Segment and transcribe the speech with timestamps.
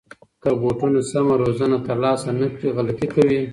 [0.41, 3.41] که روبوټونه د سمه روزنه ترلاسه نه کړي، غلطۍ کوي.